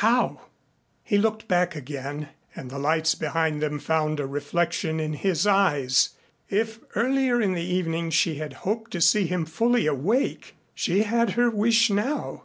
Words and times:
How?" 0.00 0.42
He 1.02 1.16
looked 1.16 1.48
back 1.48 1.74
again 1.74 2.28
and 2.54 2.70
the 2.70 2.78
lights 2.78 3.14
behind 3.14 3.62
them 3.62 3.78
found 3.78 4.20
a 4.20 4.26
reflection 4.26 5.00
in 5.00 5.14
his 5.14 5.46
eyes. 5.46 6.10
If, 6.50 6.80
earlier 6.94 7.40
in 7.40 7.54
the 7.54 7.64
evening 7.64 8.10
she 8.10 8.34
had 8.34 8.52
hoped 8.68 8.90
to 8.90 9.00
see 9.00 9.26
him 9.26 9.46
fully 9.46 9.86
awake, 9.86 10.54
she 10.74 11.04
had 11.04 11.30
her 11.30 11.48
wish 11.48 11.88
now. 11.88 12.44